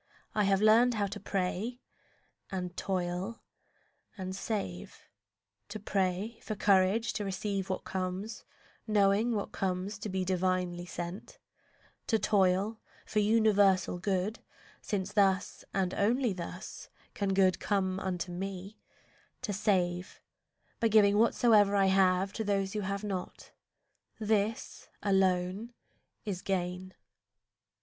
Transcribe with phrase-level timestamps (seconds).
[0.33, 1.79] I have learned how to pray,
[2.51, 3.43] and toil,
[4.17, 5.03] and save:
[5.69, 8.43] To pray for courage to receive what comes,
[8.87, 11.37] Knowing what comes to be divinely sent;
[12.07, 14.39] To toil for universal good,
[14.81, 18.79] since thus And only thus can good come unto me;
[19.43, 20.19] To save,
[20.79, 25.73] by giving whatsoe'er I have To those who have not—this alone
[26.25, 26.95] is gain.